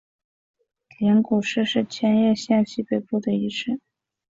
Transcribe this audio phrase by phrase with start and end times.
[0.97, 3.79] 镰谷市是千叶县西北部的一市。